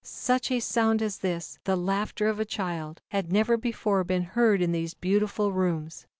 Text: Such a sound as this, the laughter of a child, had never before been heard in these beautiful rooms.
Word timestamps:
Such 0.03 0.49
a 0.49 0.59
sound 0.59 1.03
as 1.03 1.19
this, 1.19 1.59
the 1.65 1.75
laughter 1.75 2.25
of 2.27 2.39
a 2.39 2.43
child, 2.43 3.01
had 3.09 3.31
never 3.31 3.55
before 3.55 4.03
been 4.03 4.23
heard 4.23 4.59
in 4.59 4.71
these 4.71 4.95
beautiful 4.95 5.51
rooms. 5.51 6.07